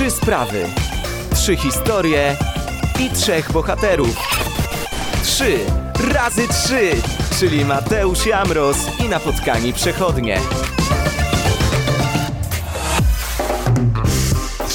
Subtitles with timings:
[0.00, 0.66] Trzy sprawy,
[1.34, 2.36] trzy historie
[3.00, 4.16] i trzech bohaterów.
[5.22, 5.58] Trzy
[6.14, 6.90] razy trzy,
[7.40, 10.40] czyli Mateusz Jamros i napotkani przechodnie.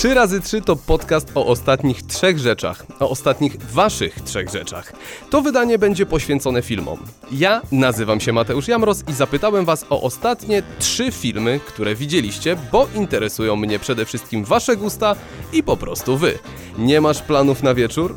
[0.06, 4.94] 3 razy 3 to podcast o ostatnich trzech rzeczach, o ostatnich waszych trzech rzeczach.
[5.30, 7.00] To wydanie będzie poświęcone filmom.
[7.32, 12.88] Ja nazywam się Mateusz Jamros i zapytałem was o ostatnie trzy filmy, które widzieliście, bo
[12.96, 15.16] interesują mnie przede wszystkim wasze gusta
[15.54, 16.40] i po prostu wy.
[16.77, 18.16] Nie masz planów na wieczór?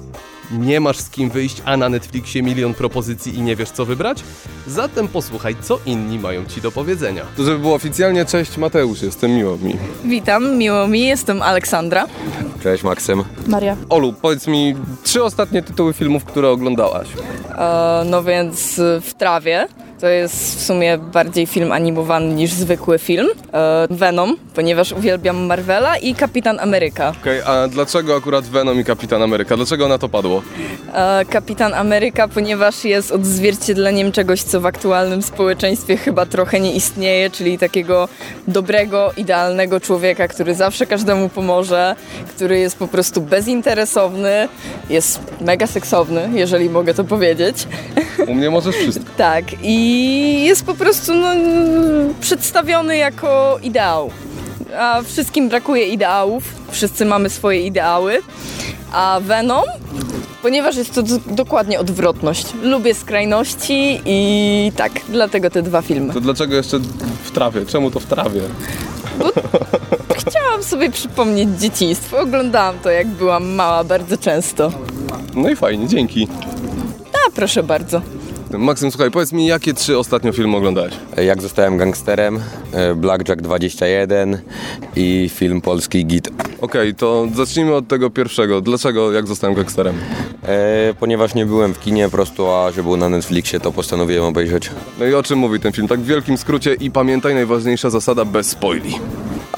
[0.51, 4.25] Nie masz z kim wyjść, a na Netflixie milion propozycji i nie wiesz co wybrać?
[4.67, 7.23] Zatem posłuchaj, co inni mają ci do powiedzenia.
[7.37, 9.77] To żeby było oficjalnie, cześć Mateusz, jestem miło mi.
[10.05, 12.07] Witam, miło mi, jestem Aleksandra.
[12.63, 13.25] Cześć Maksym.
[13.47, 13.77] Maria.
[13.89, 17.09] Olu, powiedz mi trzy ostatnie tytuły filmów, które oglądałaś.
[17.59, 19.69] E, no więc y, w trawie.
[20.01, 23.27] To jest w sumie bardziej film animowany niż zwykły film.
[23.53, 27.13] E, Venom, ponieważ uwielbiam Marvela i Kapitan Ameryka.
[27.21, 29.57] Okej, a dlaczego akurat Venom i Kapitan Ameryka?
[29.57, 30.43] Dlaczego na to padło?
[30.95, 37.31] E, Kapitan Ameryka, ponieważ jest odzwierciedleniem czegoś, co w aktualnym społeczeństwie chyba trochę nie istnieje,
[37.31, 38.09] czyli takiego
[38.49, 41.97] dobrego, idealnego człowieka, który zawsze każdemu pomoże,
[42.29, 44.49] który jest po prostu bezinteresowny,
[44.91, 47.67] jest mega seksowny, jeżeli mogę to powiedzieć.
[48.27, 49.05] U mnie możesz wszystko.
[49.19, 49.88] Tak, i
[50.45, 51.29] jest po prostu no,
[52.21, 54.11] przedstawiony jako ideał.
[54.79, 58.19] A wszystkim brakuje ideałów, wszyscy mamy swoje ideały.
[58.93, 59.65] A Venom,
[60.43, 62.47] ponieważ jest to dokładnie odwrotność.
[62.63, 66.15] Lubię skrajności i tak, dlatego te dwa filmy.
[66.15, 66.79] To dlaczego jeszcze
[67.25, 67.67] w trawie?
[67.67, 68.41] Czemu to w trawie?
[70.17, 72.19] Chciałam sobie przypomnieć dzieciństwo.
[72.19, 74.73] Oglądałam to, jak byłam mała, bardzo często.
[75.35, 76.29] No i fajnie, dzięki.
[77.27, 78.01] A proszę bardzo.
[78.53, 80.95] Maksym, słuchaj, powiedz mi, jakie trzy ostatnio filmy oglądałeś?
[81.25, 82.41] Jak zostałem gangsterem,
[82.73, 84.39] e, Blackjack 21
[84.97, 86.29] i film polski Git.
[86.61, 88.61] Okej, to zacznijmy od tego pierwszego.
[88.61, 89.95] Dlaczego, jak zostałem gangsterem?
[90.43, 94.25] E, ponieważ nie byłem w kinie po prostu, a że był na Netflixie, to postanowiłem
[94.25, 94.71] obejrzeć.
[94.99, 95.89] No i o czym mówi ten film?
[95.89, 98.95] Tak w wielkim skrócie i pamiętaj, najważniejsza zasada bez spoili.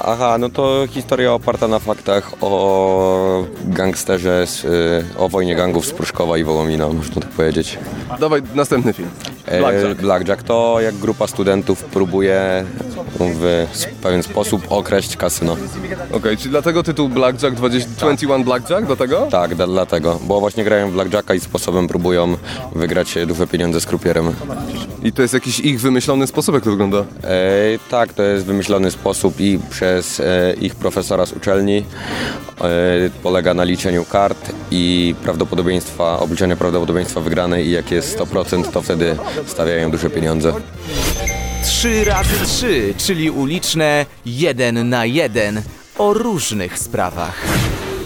[0.03, 4.69] Aha, no to historia oparta na faktach o gangsterze, z, e,
[5.17, 7.79] o wojnie gangów z Pruszkowa i Wołomina, można tak powiedzieć.
[8.19, 9.09] Dawaj, następny film.
[9.45, 10.01] E, Blackjack.
[10.01, 12.65] Blackjack to jak grupa studentów próbuje
[13.19, 13.67] w
[14.01, 15.57] pewien sposób okraść kasyno.
[16.11, 19.27] Okej, czyli dlatego tytuł Blackjack 20, 21 Blackjack do tego?
[19.31, 22.37] Tak, dlatego, bo właśnie grają w Blackjacka i sposobem próbują
[22.75, 24.33] wygrać duże pieniądze z krupierem.
[25.03, 26.97] I to jest jakiś ich wymyślony sposób, jak to wygląda?
[26.97, 27.05] E,
[27.89, 31.83] tak, to jest wymyślony sposób i przez e, ich profesora z uczelni.
[32.63, 38.81] E, polega na liczeniu kart i prawdopodobieństwa, obliczeniu prawdopodobieństwa wygranej i jak jest 100%, to
[38.81, 40.53] wtedy stawiają duże pieniądze.
[41.63, 45.61] Trzy razy trzy, czyli uliczne jeden na jeden
[45.97, 47.45] o różnych sprawach.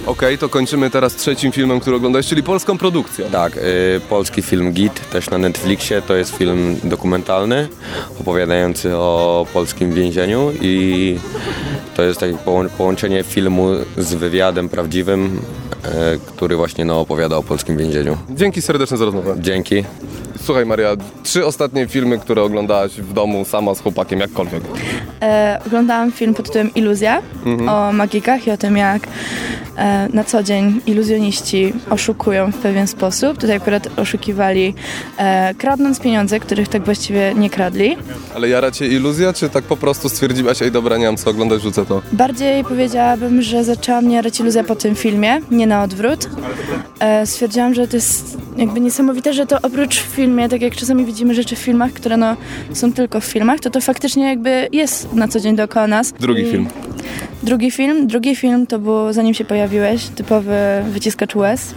[0.05, 3.25] Okej, to kończymy teraz trzecim filmem, który oglądałeś, czyli polską produkcją.
[3.31, 3.61] Tak, e,
[4.09, 7.67] polski film Git, też na Netflixie, to jest film dokumentalny
[8.21, 11.17] opowiadający o polskim więzieniu i
[11.95, 13.67] to jest takie połą- połączenie filmu
[13.97, 15.41] z wywiadem prawdziwym,
[15.83, 15.89] e,
[16.25, 18.17] który właśnie no, opowiada o polskim więzieniu.
[18.29, 19.35] Dzięki serdeczne za rozmowę.
[19.39, 19.83] Dzięki.
[20.43, 24.63] Słuchaj Maria, trzy ostatnie filmy, które oglądałaś w domu sama z chłopakiem, jakkolwiek.
[25.21, 27.21] E, oglądałam film pod tytułem Iluzja
[27.67, 29.07] o magikach i o tym, jak
[29.77, 33.37] e, na co dzień iluzjoniści oszukują w pewien sposób.
[33.37, 34.73] Tutaj akurat oszukiwali
[35.17, 37.97] e, kradnąc pieniądze, których tak właściwie nie kradli.
[38.35, 41.61] Ale jara cię iluzja, czy tak po prostu stwierdziłaś, ej dobra, nie mam co oglądać,
[41.61, 42.01] rzucę to?
[42.11, 46.29] Bardziej powiedziałabym, że zaczęła mnie jarać iluzja po tym filmie, nie na odwrót.
[46.99, 51.05] E, stwierdziłam, że to jest jakby niesamowite, że to oprócz w filmie, tak jak czasami
[51.05, 52.35] widzimy rzeczy w filmach, które no,
[52.73, 56.11] są tylko w filmach, to to faktycznie jakby jest na co dzień dookoła nas.
[56.19, 56.67] Drugi I- film.
[57.43, 60.57] Drugi film, drugi film to było zanim się pojawiłeś, typowy
[60.89, 61.73] wyciskacz łez.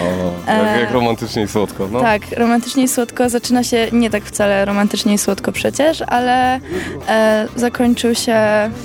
[0.00, 2.00] O, jak, jak romantycznie i słodko, no.
[2.00, 3.28] Tak, romantycznie i słodko.
[3.28, 6.60] Zaczyna się nie tak wcale romantycznie i słodko przecież, ale
[7.08, 8.36] e, zakończył się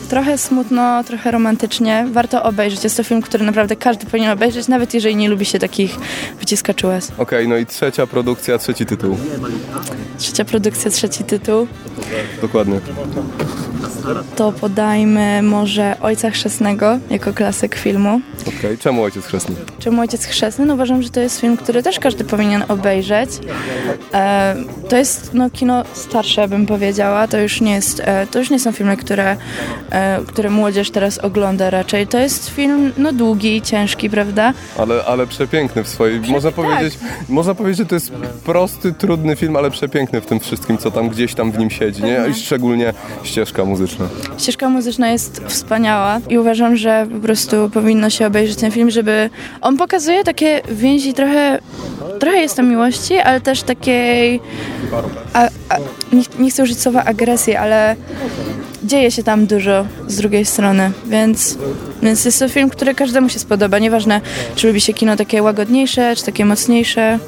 [0.09, 2.07] trochę smutno, trochę romantycznie.
[2.11, 2.83] Warto obejrzeć.
[2.83, 5.95] Jest to film, który naprawdę każdy powinien obejrzeć, nawet jeżeli nie lubi się takich
[6.39, 7.11] wyciskaczy łez.
[7.17, 9.17] Okej, no i trzecia produkcja, trzeci tytuł.
[10.17, 11.67] Trzecia produkcja, trzeci tytuł.
[12.41, 12.79] Dokładnie.
[14.35, 18.21] To podajmy może Ojca Chrzestnego jako klasyk filmu.
[18.47, 19.55] Okej, czemu ojciec chrzestny?
[19.79, 20.65] Czemu Ojciec Chrzestny?
[20.65, 23.29] No uważam, że to jest film, który też każdy powinien obejrzeć.
[24.13, 24.55] E,
[24.89, 27.27] to jest no, kino starsze, bym powiedziała.
[27.27, 29.37] To już nie, jest, e, to już nie są filmy, które,
[29.89, 32.07] e, które młodzież teraz ogląda raczej.
[32.07, 34.53] To jest film no, długi, ciężki, prawda?
[34.77, 36.19] Ale, ale przepiękny w swojej...
[36.19, 36.99] Można powiedzieć,
[37.29, 38.11] można powiedzieć, że to jest
[38.45, 42.03] prosty, trudny film, ale przepiękny w tym wszystkim, co tam gdzieś tam w nim siedzi,
[42.03, 42.19] nie?
[42.31, 42.93] I szczególnie
[43.23, 44.05] ścieżka muzyczna.
[44.37, 49.29] Ścieżka muzyczna jest wspaniała i uważam, że po prostu powinno się obejrzeć ten film, żeby
[49.61, 51.59] on pokazuje takie więzi trochę,
[52.19, 54.41] trochę jest tam miłości, ale też takiej,
[55.33, 55.77] a, a,
[56.13, 57.95] nie, nie chcę użyć słowa agresji, ale
[58.83, 61.57] dzieje się tam dużo z drugiej strony, więc,
[62.03, 64.21] więc jest to film, który każdemu się spodoba, nieważne
[64.55, 67.19] czy lubi się kino takie łagodniejsze, czy takie mocniejsze.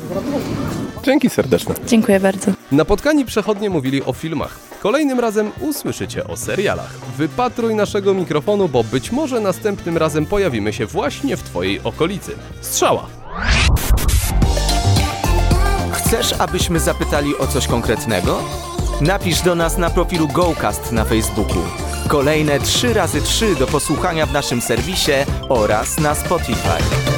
[1.03, 1.75] Dzięki serdeczne.
[1.87, 2.51] Dziękuję bardzo.
[2.71, 4.66] Napotkani przechodnie mówili o filmach.
[4.79, 6.93] Kolejnym razem usłyszycie o serialach.
[7.17, 12.35] Wypatruj naszego mikrofonu, bo być może następnym razem pojawimy się właśnie w Twojej okolicy.
[12.61, 13.07] Strzała!
[15.91, 18.39] Chcesz, abyśmy zapytali o coś konkretnego?
[19.01, 21.61] Napisz do nas na profilu GoCast na Facebooku.
[22.07, 25.11] Kolejne 3 razy 3 do posłuchania w naszym serwisie
[25.49, 27.16] oraz na Spotify.